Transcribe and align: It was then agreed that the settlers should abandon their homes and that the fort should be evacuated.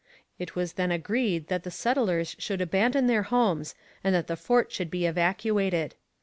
It 0.39 0.55
was 0.55 0.73
then 0.73 0.91
agreed 0.91 1.47
that 1.49 1.61
the 1.61 1.69
settlers 1.69 2.35
should 2.39 2.59
abandon 2.59 3.05
their 3.05 3.21
homes 3.21 3.75
and 4.03 4.15
that 4.15 4.25
the 4.25 4.35
fort 4.35 4.71
should 4.71 4.89
be 4.89 5.05
evacuated. 5.05 5.93